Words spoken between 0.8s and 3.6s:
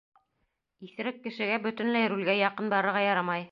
—Иҫерек кешегә бөтөнләй рулгә яҡын барырға ярамай.